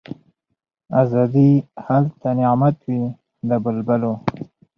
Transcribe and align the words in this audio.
آزادي 1.01 1.49
هلته 1.85 2.27
نعمت 2.39 2.77
وي 2.87 3.01
د 3.47 3.51
بلبلو 3.63 4.13